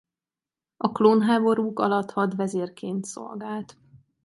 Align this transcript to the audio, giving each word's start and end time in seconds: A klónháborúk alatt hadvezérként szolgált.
A 0.77 0.91
klónháborúk 0.91 1.79
alatt 1.79 2.11
hadvezérként 2.11 3.05
szolgált. 3.05 3.77